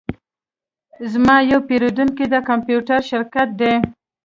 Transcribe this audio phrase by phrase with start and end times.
[1.11, 3.73] زما یو پیرودونکی د کمپیوټر شرکت دی